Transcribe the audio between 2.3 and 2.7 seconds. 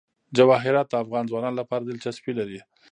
لري.